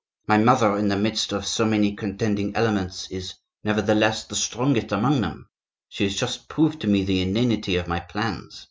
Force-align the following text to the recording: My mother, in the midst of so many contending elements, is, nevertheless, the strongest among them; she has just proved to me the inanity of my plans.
My 0.27 0.39
mother, 0.39 0.77
in 0.79 0.87
the 0.87 0.95
midst 0.97 1.31
of 1.31 1.45
so 1.45 1.63
many 1.63 1.95
contending 1.95 2.55
elements, 2.55 3.07
is, 3.11 3.35
nevertheless, 3.63 4.23
the 4.23 4.35
strongest 4.35 4.91
among 4.91 5.21
them; 5.21 5.47
she 5.89 6.05
has 6.05 6.15
just 6.15 6.47
proved 6.49 6.81
to 6.81 6.87
me 6.87 7.03
the 7.03 7.21
inanity 7.21 7.75
of 7.75 7.87
my 7.87 7.99
plans. 7.99 8.59